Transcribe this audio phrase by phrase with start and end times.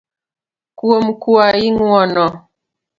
[0.77, 2.27] kuom kwayi ng'uono